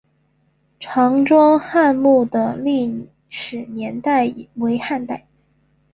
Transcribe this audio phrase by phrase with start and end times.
[0.79, 5.27] 常庄汉墓的历史年代为汉代。